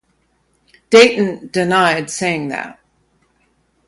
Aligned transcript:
Dayton 0.89 1.49
denied 1.53 2.09
saying 2.09 2.47
that. 2.47 2.79